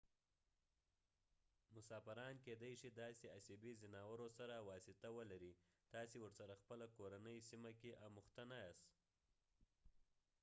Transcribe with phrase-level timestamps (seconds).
[1.75, 5.53] مسافران کېدې شي داسې اسیبي ځناورو سره واسطه ولرئ
[5.93, 8.89] تاسې ورسره خپله کورنۍ سیمه کې اموخته نه یاست